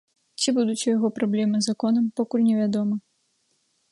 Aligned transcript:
Ці 0.43 0.53
будуць 0.57 0.83
у 0.85 0.87
яго 0.97 1.07
праблемы 1.17 1.57
з 1.61 1.69
законам, 1.73 2.09
пакуль 2.19 2.47
невядома. 2.49 2.95